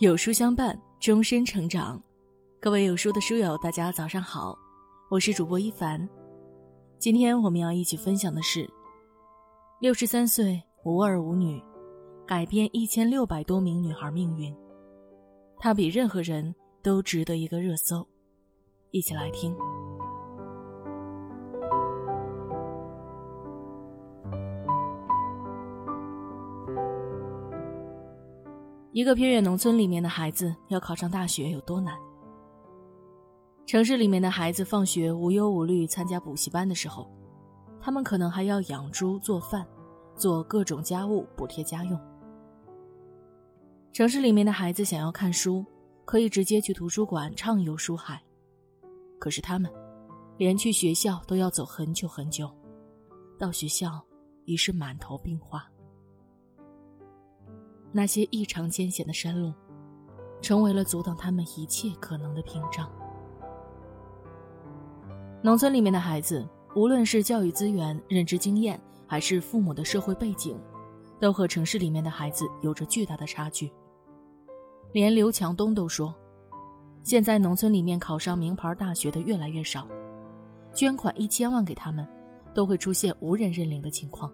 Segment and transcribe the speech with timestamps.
[0.00, 2.00] 有书相伴，终身成长。
[2.60, 4.56] 各位有书的书友，大家早上好，
[5.10, 6.08] 我是主播一凡。
[7.00, 8.70] 今天我们要一起分享的是：
[9.80, 11.60] 六十三岁无儿无女，
[12.24, 14.54] 改变一千六百多名女孩命运。
[15.58, 18.06] 她比任何人都值得一个热搜。
[18.92, 19.52] 一起来听。
[28.98, 31.96] 一个偏远农村里面的孩子要考上大学有多难？
[33.64, 37.08] 城市里面的孩子放学无忧无虑参加补习班的时候，
[37.80, 39.64] 他们可能还要养猪、做饭、
[40.16, 41.96] 做各种家务补贴家用。
[43.92, 45.64] 城市里面的孩子想要看书，
[46.04, 48.20] 可以直接去图书馆畅游书海，
[49.20, 49.72] 可是他们
[50.38, 52.50] 连去学校都要走很久很久，
[53.38, 54.04] 到学校
[54.44, 55.64] 已是满头病花。
[57.92, 59.52] 那些异常艰险的山路，
[60.40, 62.90] 成为了阻挡他们一切可能的屏障。
[65.42, 70.58] 农村里面的孩子，无论是教育资源、认知经验，还是父母的社会背景，
[71.20, 73.72] 都和城市里面的孩子有着巨大的差距。
[74.92, 76.14] 连刘强东都说，
[77.02, 79.86] 现在农村里面考上名牌大学的越来越少，
[80.74, 82.06] 捐款一千万给他们，
[82.52, 84.30] 都会出现无人认领的情况。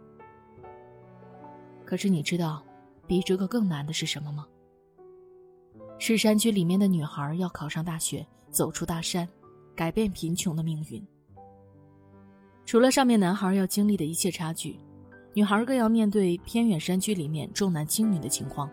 [1.85, 2.63] 可是你知道？
[3.07, 4.47] 比这个更难的是什么吗？
[5.99, 9.29] 是山区里面的女孩要考上大学，走出大山，
[9.75, 11.07] 改变贫穷的命运。
[12.67, 14.79] 除了上面男孩要经历的一切差距，
[15.35, 18.71] 女孩更要面对偏远山区里面重男轻女的情况，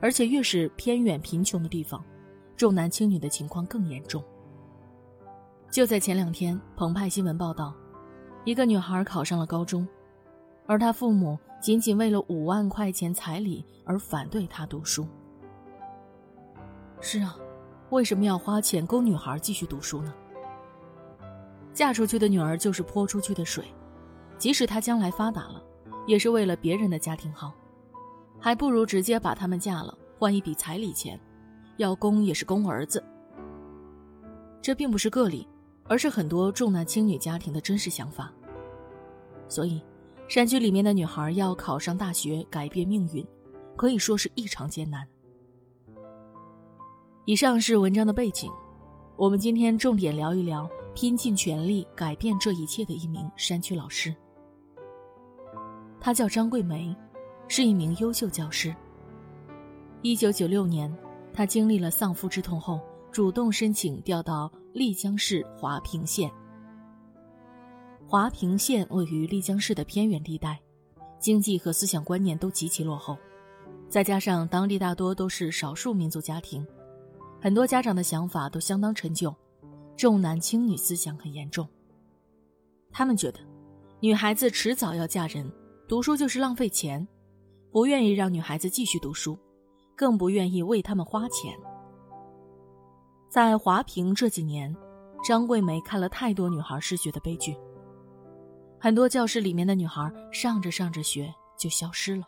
[0.00, 2.04] 而且越是偏远贫穷的地方，
[2.56, 4.22] 重男轻女的情况更严重。
[5.70, 7.74] 就在前两天，澎湃新闻报道，
[8.44, 9.86] 一个女孩考上了高中，
[10.66, 11.38] 而他父母。
[11.58, 15.04] 仅仅为了五万块钱彩礼而反对他读书。
[17.00, 17.36] 是啊，
[17.90, 20.14] 为什么要花钱供女孩继续读书呢？
[21.72, 23.64] 嫁出去的女儿就是泼出去的水，
[24.38, 25.60] 即使她将来发达了，
[26.06, 27.52] 也是为了别人的家庭好，
[28.38, 31.18] 还不如直接把他们嫁了，换一笔彩礼钱，
[31.78, 33.02] 要供也是供儿子。
[34.62, 35.48] 这并不是个例，
[35.88, 38.30] 而是很多重男轻女家庭的真实想法。
[39.48, 39.82] 所以。
[40.28, 43.24] 山区里面的女孩要考上大学改变命运，
[43.76, 45.06] 可以说是异常艰难。
[47.26, 48.50] 以上是文章的背景，
[49.16, 54.14] 我们今天重点聊一聊拼尽全力改变这一切的一名山区老师。
[56.00, 56.94] 她叫张桂梅，
[57.46, 58.74] 是一名优秀教师。
[60.02, 60.92] 一九九六年，
[61.32, 62.80] 她经历了丧夫之痛后，
[63.12, 66.28] 主动申请调到丽江市华坪县。
[68.08, 70.60] 华坪县位于丽江市的偏远地带，
[71.18, 73.18] 经济和思想观念都极其落后，
[73.88, 76.64] 再加上当地大多都是少数民族家庭，
[77.40, 79.34] 很多家长的想法都相当陈旧，
[79.96, 81.68] 重男轻女思想很严重。
[82.92, 83.40] 他们觉得，
[83.98, 85.50] 女孩子迟早要嫁人，
[85.88, 87.04] 读书就是浪费钱，
[87.72, 89.36] 不愿意让女孩子继续读书，
[89.96, 91.52] 更不愿意为他们花钱。
[93.28, 94.72] 在华坪这几年，
[95.24, 97.56] 张桂梅看了太多女孩失学的悲剧。
[98.78, 102.24] 很多教室里面的女孩上着上着学就消失了。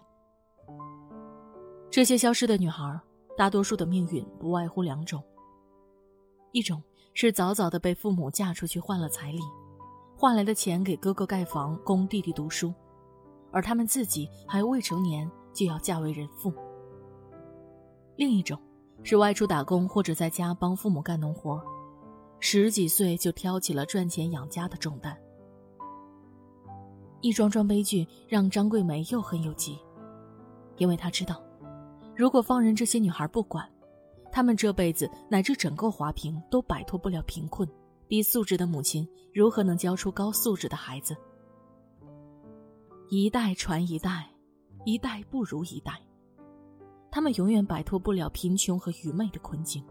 [1.90, 3.00] 这些消失的女孩，
[3.36, 5.22] 大多数的命运不外乎两种：
[6.52, 6.82] 一种
[7.14, 9.40] 是早早的被父母嫁出去换了彩礼，
[10.16, 12.72] 换来的钱给哥哥盖房供弟弟读书，
[13.52, 16.50] 而他们自己还未成年就要嫁为人妇；
[18.16, 18.60] 另一种
[19.02, 21.62] 是外出打工或者在家帮父母干农活，
[22.40, 25.16] 十几岁就挑起了赚钱养家的重担。
[27.20, 29.78] 一桩桩悲剧让张桂梅又恨又急，
[30.76, 31.42] 因为她知道，
[32.14, 33.68] 如果放任这些女孩不管，
[34.30, 37.68] 她们这辈子乃至整个华坪都摆脱不了贫困。
[38.08, 41.14] 低素质的母亲如何能教出高素质的孩子？
[43.10, 44.30] 一代传一代，
[44.84, 46.00] 一代不如一代，
[47.10, 49.84] 他们永远摆脱不了贫穷和愚昧的困境。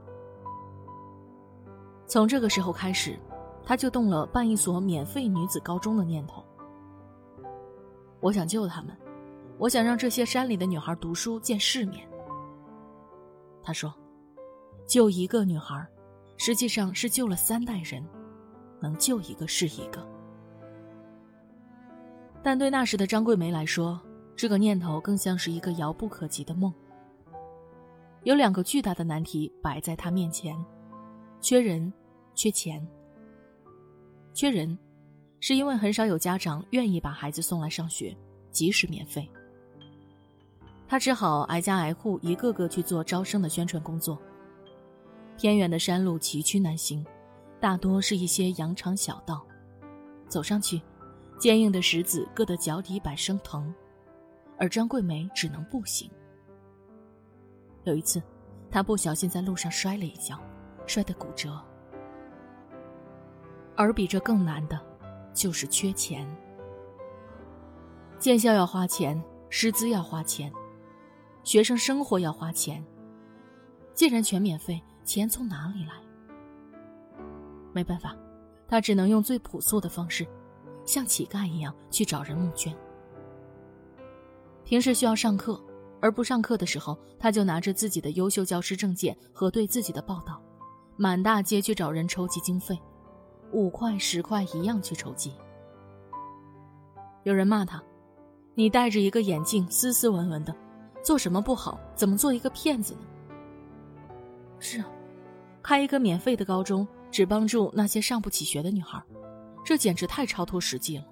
[2.07, 3.19] 从这个时候开始，
[3.63, 6.43] 他就动了办一所免费女子高中的念头。
[8.19, 8.97] 我想救他们，
[9.57, 12.07] 我想让这些山里的女孩读书见世面。
[13.61, 13.93] 他说
[14.87, 15.85] ：“救一个女孩，
[16.37, 18.03] 实际上是救了三代人，
[18.79, 20.07] 能救一个是一个。”
[22.41, 23.99] 但对那时的张桂梅来说，
[24.35, 26.73] 这个念头更像是一个遥不可及的梦。
[28.23, 30.55] 有两个巨大的难题摆在她面前：
[31.39, 31.91] 缺人，
[32.33, 32.85] 缺钱。
[34.33, 34.77] 缺人。
[35.39, 38.15] 是因为很少有家长愿意把孩子送来上学，
[38.51, 39.29] 即使免费。
[40.87, 44.17] 他只好挨家挨户，一个个去做招生的宣传工作。
[45.37, 47.05] 偏远的山路崎岖难行，
[47.59, 49.45] 大多是一些羊肠小道，
[50.27, 50.81] 走上去，
[51.37, 53.71] 坚硬的石子硌得脚底板生疼，
[54.57, 56.09] 而张桂梅只能步行。
[57.83, 58.21] 有一次，
[58.71, 60.39] 她不小心在路上摔了一跤，
[60.87, 61.61] 摔得骨折。
[63.75, 64.81] 而比这更难的，
[65.37, 66.27] 就是缺钱。
[68.17, 70.51] 建校要花钱，师资要花钱，
[71.43, 72.83] 学生生活要花钱。
[73.93, 75.93] 既然全免费，钱从哪里来？
[77.71, 78.17] 没办法，
[78.67, 80.25] 他只能用最朴素的方式，
[80.83, 82.75] 像乞丐一样去找人募捐。
[84.63, 85.63] 平时需要上课，
[86.01, 90.41] 而不上课的时候，他就拿着自己的优秀教师证件和对自己的报道，
[90.95, 92.79] 满大街去找人筹集经费，
[93.51, 95.33] 五块十块一样去筹集。
[97.23, 97.83] 有人骂他。
[98.55, 100.55] 你戴着一个眼镜，斯斯文文的，
[101.03, 101.79] 做什么不好？
[101.93, 103.01] 怎么做一个骗子呢？
[104.57, 104.87] 是啊，
[105.61, 108.99] 开一个免费的高中，只帮助那些上不起学的女孩，
[109.63, 111.05] 这简直太超脱实际了。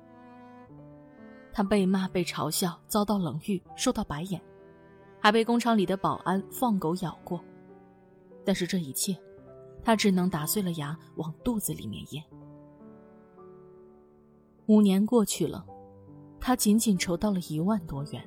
[1.53, 4.41] 他被骂、被嘲笑，遭到冷遇，受到白眼，
[5.19, 7.39] 还被工厂里的保安放狗咬过。
[8.43, 9.15] 但是这一切，
[9.85, 12.21] 他只能打碎了牙往肚子里面咽。
[14.65, 15.65] 五年过去了。
[16.37, 18.23] 他仅仅筹到了一万多元。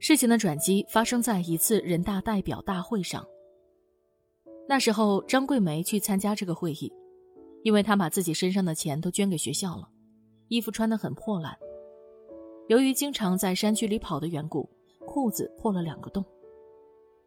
[0.00, 3.24] 事情的转机发生在一次人大代表大会上。
[4.68, 6.92] 那时候，张桂梅去参加这个会议，
[7.62, 9.88] 因为她把自己身上的钱都捐给学校了，
[10.48, 11.56] 衣服穿得很破烂。
[12.66, 14.68] 由于经常在山区里跑的缘故，
[15.06, 16.24] 裤子破了两个洞。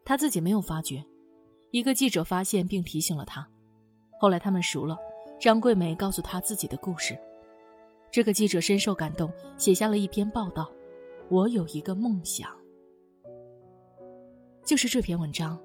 [0.04, 1.02] 她自己没有发觉，
[1.72, 3.48] 一个记者发现并提醒了他。
[4.20, 4.98] 后来他们熟了，
[5.40, 7.18] 张桂梅告诉他自己的故事。
[8.10, 10.72] 这个记者深受感动，写下了一篇报道。
[11.30, 12.50] 我有一个梦想，
[14.64, 15.60] 就是这篇文章，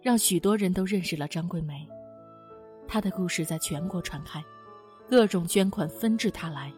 [0.00, 1.86] 让许多人都认识了张桂梅。
[2.86, 4.40] 她的故事在全国传开，
[5.10, 6.72] 各种捐款纷至沓来。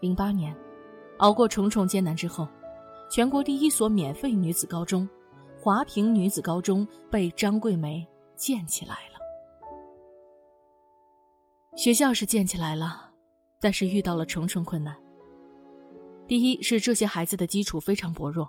[0.00, 0.56] 零八年，
[1.18, 2.48] 熬过重重艰难之后，
[3.10, 5.06] 全国第一所免费女子高中——
[5.60, 9.20] 华坪女子高中被张桂梅建起来了。
[11.76, 13.08] 学校是建起来了。
[13.62, 14.96] 但是遇到了重重困难。
[16.26, 18.48] 第一是这些孩子的基础非常薄弱，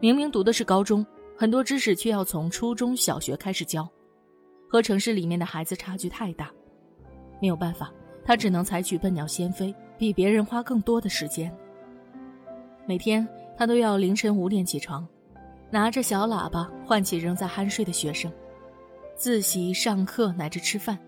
[0.00, 1.06] 明明读的是高中，
[1.36, 3.88] 很多知识却要从初中小学开始教，
[4.68, 6.50] 和城市里面的孩子差距太大。
[7.40, 7.92] 没有办法，
[8.24, 11.56] 他只能采取笨鸟先飞，比别人花更多的时间。
[12.84, 13.24] 每天
[13.56, 15.06] 他都要凌晨五点起床，
[15.72, 18.30] 拿着小喇叭唤起仍在酣睡的学生，
[19.14, 20.98] 自习、上课乃至吃饭，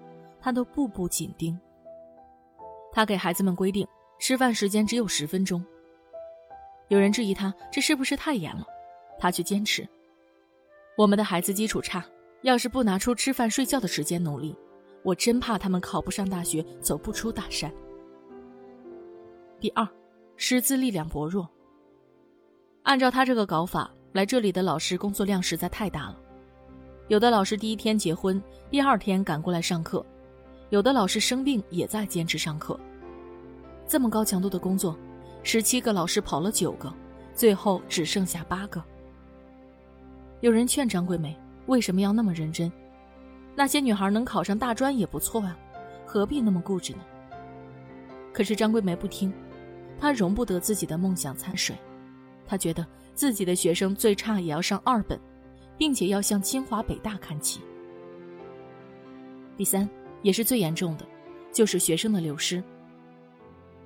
[0.41, 1.61] 他都步步紧盯。
[2.91, 3.87] 他给孩子们规定，
[4.19, 5.63] 吃饭时间只有十分钟。
[6.89, 8.65] 有人质疑他这是不是太严了，
[9.19, 9.87] 他却坚持：
[10.97, 12.03] 我们的孩子基础差，
[12.41, 14.57] 要是不拿出吃饭睡觉的时间努力，
[15.03, 17.71] 我真怕他们考不上大学，走不出大山。
[19.61, 19.87] 第二，
[20.37, 21.47] 师资力量薄弱。
[22.83, 26.17] 按照他这个搞法，来这里的老师工作量实在太大了，
[27.09, 28.41] 有的老师第一天结婚，
[28.71, 30.07] 第二天赶过来上课。
[30.71, 32.79] 有的老师生病也在坚持上课，
[33.89, 34.97] 这么高强度的工作，
[35.43, 36.95] 十七个老师跑了九个，
[37.35, 38.81] 最后只剩下八个。
[40.43, 41.37] 有人劝张桂梅
[41.67, 42.71] 为什么要那么认真？
[43.57, 45.59] 那些女孩能考上大专也不错啊，
[46.07, 47.01] 何必那么固执呢？
[48.33, 49.35] 可是张桂梅不听，
[49.99, 51.77] 她容不得自己的梦想掺水，
[52.47, 55.19] 她觉得自己的学生最差也要上二本，
[55.77, 57.61] 并且要向清华北大看齐。
[59.57, 59.89] 第三。
[60.25, 61.07] 也是最严重的，
[61.53, 62.65] 就是学生的流失。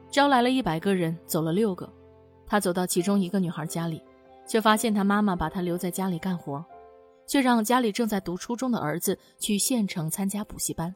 [0.09, 1.93] 招来了一百个人，走了六个。
[2.47, 4.01] 他走到其中一个女孩家里，
[4.47, 6.65] 却发现她妈妈把她留在家里干活，
[7.27, 10.95] 却让家里正在读初中的儿子去县城参加补习班。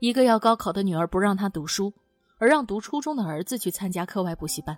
[0.00, 1.94] 一个要高考的女儿不让他读书，
[2.38, 4.76] 而让读初中的儿子去参加课外补习班。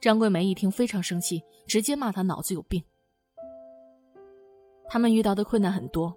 [0.00, 2.82] 张桂梅一听非常生气，直接骂他脑子有病。
[4.88, 6.16] 他们遇到的困难很多。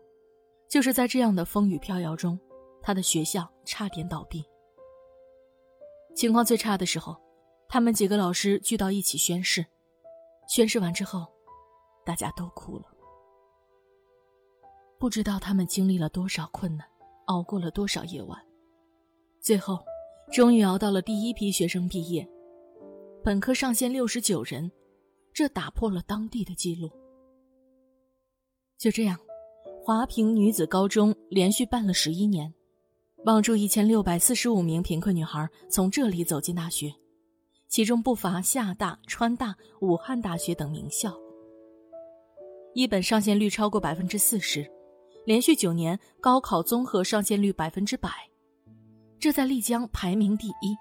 [0.70, 2.40] 就是在这样的风雨飘摇中，
[2.82, 4.42] 他的学校差点倒闭。
[6.16, 7.14] 情况最差的时候，
[7.68, 9.66] 他们几个老师聚到一起宣誓，
[10.48, 11.28] 宣誓完之后，
[12.06, 12.86] 大家都哭了。
[14.98, 16.88] 不知道他们经历了多少困难，
[17.26, 18.42] 熬过了多少夜晚，
[19.42, 19.78] 最后，
[20.32, 22.26] 终于熬到了第一批学生毕业，
[23.24, 24.72] 本科上线六十九人，
[25.32, 26.90] 这打破了当地的记录。
[28.78, 29.18] 就这样。
[29.84, 32.54] 华坪女子高中连续办了十一年，
[33.26, 36.94] 帮助一千六百四十五名贫困女孩从这里走进大学，
[37.68, 41.16] 其中不乏厦大、川大、武汉大学等名校。
[42.76, 44.70] 一本上线率超过百分之四十，
[45.26, 48.10] 连续九年高考综合上线率百分之百，
[49.20, 50.78] 这在丽江排名第一。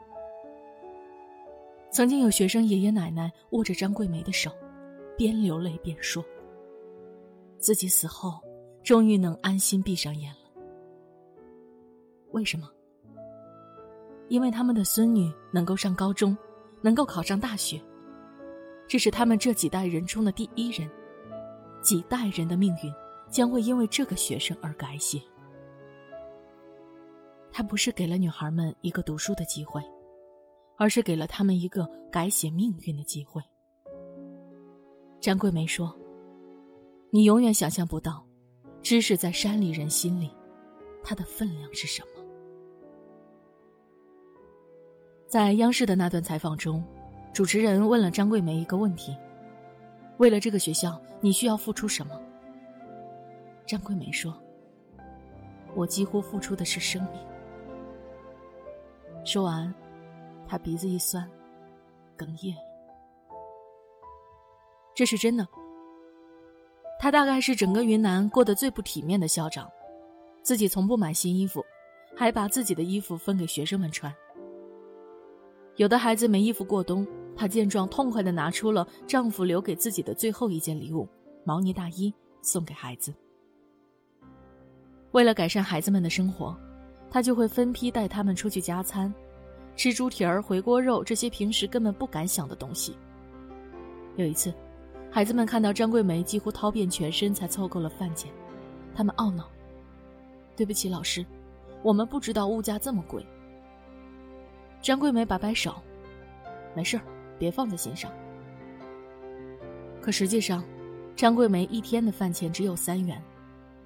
[1.90, 4.50] 曾经有学生爷爷奶奶握着张桂梅的手，
[5.16, 6.25] 边流泪边说
[7.59, 8.40] ：“自己死后，
[8.82, 10.62] 终于能安心闭上眼了。”
[12.32, 12.70] 为什么？
[14.28, 16.37] 因为他们的孙女能够上高中。
[16.82, 17.78] 能够考上大学，
[18.88, 20.90] 这是他们这几代人中的第一人，
[21.82, 22.90] 几代人的命运
[23.28, 25.20] 将会因为这个学生而改写。
[27.52, 29.82] 他不是给了女孩们一个读书的机会，
[30.80, 33.42] 而是给了他们一个改写命运的机会。
[35.20, 35.94] 张桂梅说
[37.12, 38.25] ：“你永远想象不到，
[38.80, 40.30] 知识在山里人心里，
[41.04, 42.25] 它的分量是什么。”
[45.28, 46.82] 在央视的那段采访中，
[47.34, 49.14] 主持人问了张桂梅一个问题
[50.16, 52.18] ：“为了这个学校，你需要付出什么？”
[53.68, 54.34] 张桂梅说
[55.76, 57.20] ：“我几乎付出的是生命。”
[59.26, 59.72] 说完，
[60.50, 61.30] 她鼻子一酸，
[62.19, 62.52] 哽咽。
[64.97, 65.47] 这是真的。
[66.99, 69.71] 他大概是整个云南过得最不体面的校长，
[70.42, 71.64] 自己从不买新衣服，
[72.16, 74.12] 还把自己的衣服分给学生们穿。
[75.76, 81.09] 有的孩子没衣服过冬，她见状痛快地拿出了丈夫留给自己的最后一件礼物——
[81.47, 83.14] 毛呢大衣，送给孩子。
[85.12, 86.59] 为了改善孩子们的生活，
[87.09, 89.14] 她就会分批带他们出去加餐，
[89.77, 92.97] 吃猪蹄儿、回锅肉这些平时根本不敢想的东西。
[94.17, 94.53] 有一次，
[95.11, 98.31] 孩子们看到张桂梅几乎掏遍全身才凑够了饭钱，
[98.95, 99.49] 他们懊恼
[100.55, 101.25] ：“对不起，老师，
[101.83, 103.25] 我们不知道物价这么贵。”
[104.83, 105.75] 张桂梅摆摆手
[106.77, 107.00] ：“没事
[107.39, 108.12] 别放在心上。”
[110.03, 110.65] 可实际上，
[111.17, 113.23] 张桂梅一天的饭钱只有三元，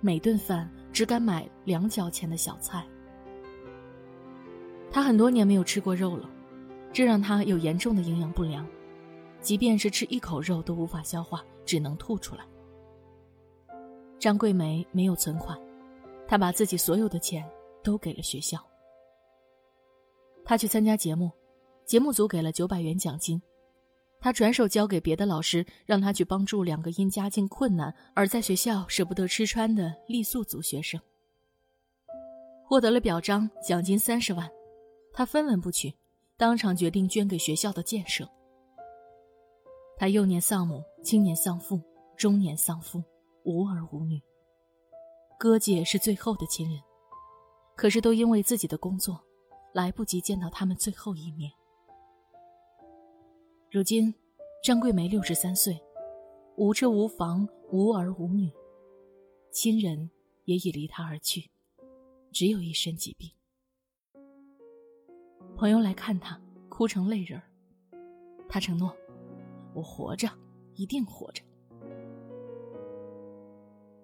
[0.00, 2.84] 每顿饭只敢买两角钱的小菜。
[4.94, 6.30] 她很多年没有吃过肉了，
[6.92, 8.64] 这让她有严重的营养不良，
[9.40, 12.44] 即便是吃一口肉都无法消化，只能吐出来。
[14.20, 15.58] 张桂梅没有存款，
[16.28, 17.44] 她把自己所有的钱
[17.82, 18.64] 都给了学校。
[20.44, 21.28] 她去参加节目，
[21.84, 23.42] 节目组给了九百元奖金，
[24.20, 31.00] 她转手交给别的老师，让他去帮助两个因家境困难而在学校舍不得吃穿的傈僳族学生。
[32.64, 34.48] 获得了表彰，奖金三十万，
[35.14, 35.94] 他分文不取，
[36.36, 38.28] 当场决定捐给学校的建设。
[39.96, 41.80] 他幼年丧母，青年丧父，
[42.16, 43.02] 中年丧夫，
[43.44, 44.20] 无儿无女。
[45.38, 46.82] 哥姐是最后的亲人，
[47.76, 49.18] 可是都因为自己的工作。
[49.72, 51.50] 来不及见到他们最后一面。
[53.72, 54.14] 如今，
[54.62, 55.76] 张桂梅六十三岁，
[56.54, 58.52] 无车无房，无儿无女，
[59.50, 60.08] 亲人
[60.44, 61.50] 也已离她而去，
[62.30, 63.28] 只有一身疾病。
[65.56, 67.44] 朋友来看她，哭成泪人儿。
[68.48, 68.94] 她承诺
[69.74, 70.28] ：“我活着，
[70.74, 71.42] 一定活着。”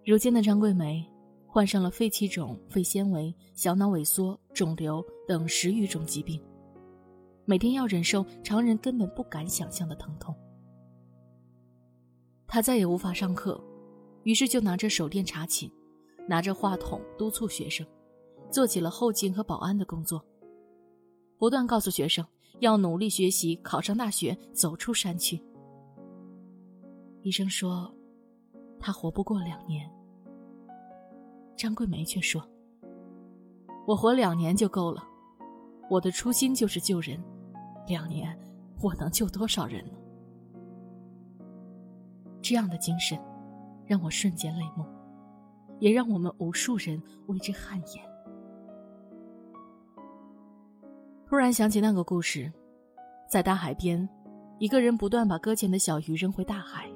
[0.05, 1.07] 如今的张桂梅。
[1.53, 6.41] 患上了肺气肿、肺纤维、小脑萎缩、肿瘤等十余种疾病，
[7.45, 10.33] 每天要忍受常人根本不敢想象的疼痛。
[12.47, 13.61] 他再也无法上课，
[14.23, 15.69] 于是就拿着手电查寝，
[16.29, 17.85] 拿着话筒督促学生，
[18.49, 20.25] 做起了后勤和保安的工作，
[21.41, 22.23] 不断告诉学生
[22.59, 25.43] 要努力学习，考上大学，走出山区。
[27.23, 27.91] 医生说，
[28.79, 29.91] 他活不过两年。
[31.57, 32.47] 张桂梅却说
[33.89, 35.03] ：“我活两年就够了，
[35.89, 37.19] 我的初心就是救人，
[37.87, 38.39] 两年
[38.83, 39.95] 我能救多少人呢？”
[42.43, 43.19] 这样的精神，
[43.87, 44.85] 让我瞬间泪目，
[45.79, 48.10] 也让我们无数人为之汗颜。
[51.31, 52.53] 突然想起那个故事，
[53.29, 54.09] 在大海边，
[54.59, 56.91] 一个人不断把搁浅的小鱼扔回大海，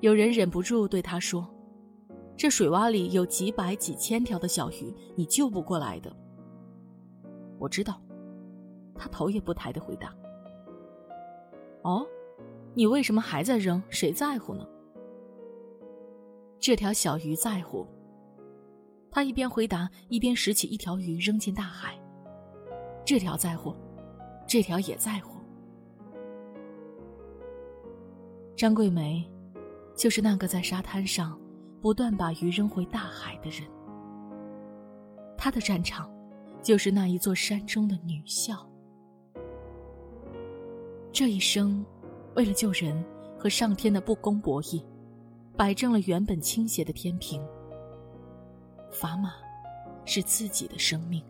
[0.00, 1.48] 有人忍不住对他说。
[2.36, 6.12] 这水洼里有几百几千条的小鱼，你救不过来的。
[7.56, 8.02] 我知道，
[8.96, 10.12] 他头也不抬的回答。
[11.82, 12.04] 哦，
[12.74, 13.80] 你为什么还在扔？
[13.90, 14.66] 谁在乎呢？
[16.58, 17.86] 这条小鱼在乎。
[19.08, 21.96] 他一边回答，一边拾起一条鱼扔进大海。
[23.04, 23.74] 这条在乎，
[24.46, 25.38] 这条也在乎。
[28.56, 29.24] 张桂梅，
[29.94, 31.38] 就是那个在沙滩上。
[31.80, 33.68] 不断把鱼扔回大海的人，
[35.36, 36.10] 他的战场，
[36.62, 38.66] 就是那一座山中的女校。
[41.12, 41.84] 这一生，
[42.36, 43.04] 为了救人
[43.38, 44.82] 和上天的不公博弈，
[45.58, 47.46] 摆正了原本倾斜的天平。
[48.90, 49.34] 砝码
[50.06, 51.22] 是自己的生命。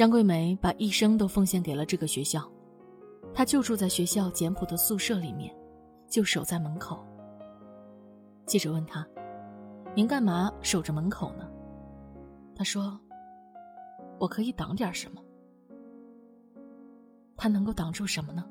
[0.00, 2.50] 张桂梅把一生都奉献给了这个学校，
[3.34, 5.54] 她就住在学校简朴的宿舍里面，
[6.08, 7.04] 就守在门口。
[8.46, 9.06] 记者问她
[9.94, 11.46] ：“您干嘛守着门口呢？”
[12.56, 12.98] 她说
[14.18, 15.20] ：“我可以挡点什么。”
[17.36, 18.42] 他能够挡住什么呢？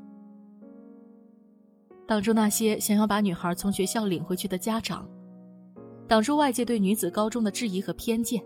[2.06, 5.10] 挡住那些想要把女孩从学校领回去的家长，
[6.08, 8.40] 挡住外界对女子高中的质疑和偏见。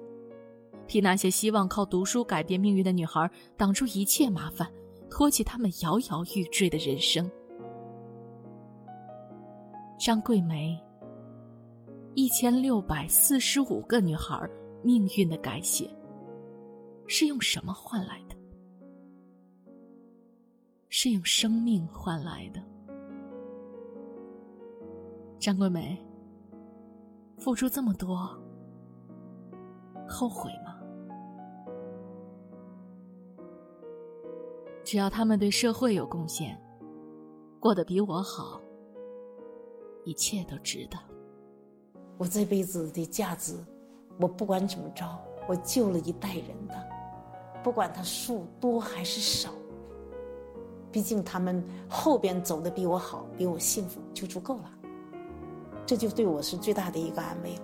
[0.87, 4.69] 替那些希望靠读书改变命运的女孩挡住一切麻烦，
[5.09, 7.29] 托起他们摇摇欲坠的人生。
[9.97, 10.77] 张桂梅，
[12.13, 14.49] 一千六百四十五个女孩
[14.83, 15.89] 命运的改写，
[17.07, 18.35] 是用什么换来的？
[20.89, 22.61] 是用生命换来的。
[25.39, 25.97] 张桂梅，
[27.37, 28.29] 付出这么多，
[30.07, 30.72] 后悔吗？
[34.93, 36.55] 只要他们对社会有贡献，
[37.59, 38.61] 过得比我好，
[40.03, 40.99] 一切都值得。
[42.19, 43.55] 我这辈子的价值，
[44.19, 45.03] 我不管怎么着，
[45.47, 46.75] 我救了一代人的，
[47.63, 49.49] 不管他数多还是少，
[50.91, 54.71] 毕竟他们后边走的比我好，比我幸福就足够了，
[55.87, 57.63] 这就对我是最大的一个安慰了。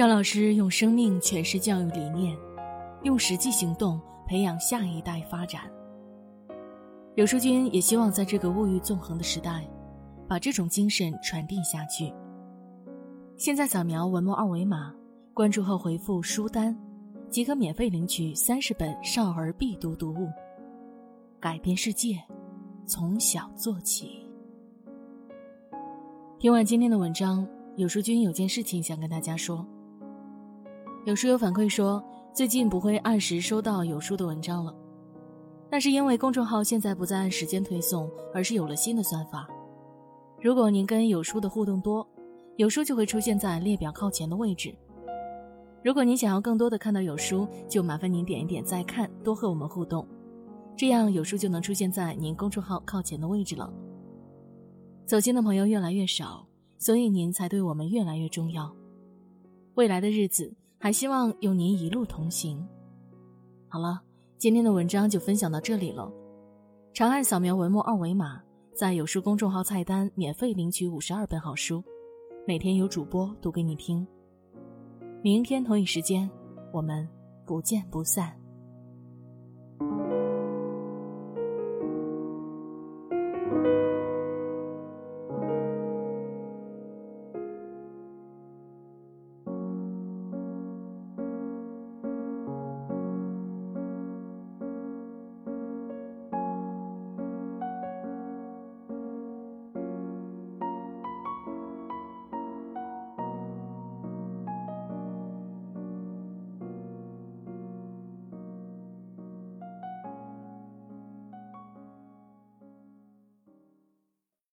[0.00, 2.34] 张老师用生命诠释教育理念，
[3.02, 5.70] 用实际行动培养下一代发展。
[7.16, 9.62] 有书君也希望在这个物欲纵横的时代，
[10.26, 12.10] 把这种精神传递下去。
[13.36, 14.94] 现在扫描文末二维码，
[15.34, 16.74] 关注后回复“书单”，
[17.28, 20.30] 即可免费领取三十本少儿必读读物，
[21.38, 22.18] 改变世界，
[22.86, 24.26] 从小做起。
[26.38, 27.46] 听完今天的文章，
[27.76, 29.62] 有书君有件事情想跟大家说。
[31.06, 34.74] 有书友反馈说，最近不会按时收到有书的文章了，
[35.70, 39.48] 那是因为公众号现在不再按时间推送，而是有了新的算法。
[40.42, 42.06] 如果您跟有书的互动多，
[42.56, 44.74] 有书就会出现在列表靠前的位置。
[45.82, 50.06] 如果您想要更多的看到有书，就麻烦您点一点再看，多和我们互动，
[50.76, 53.72] 这样有书就能出现在您公众号靠前的位置了。
[55.06, 58.70] 走心的朋友越来越少，所以您才对我们越来越重要。
[59.76, 60.54] 未来的日子。
[60.82, 62.66] 还希望有您一路同行。
[63.68, 64.00] 好了，
[64.38, 66.10] 今天的文章就分享到这里了。
[66.94, 68.40] 长按扫描文末二维码，
[68.74, 71.84] 在有书公众号菜单免费领取五十二本好书，
[72.46, 74.06] 每天有主播读给你听。
[75.22, 76.28] 明天同一时间，
[76.72, 77.06] 我们
[77.44, 78.39] 不见不散。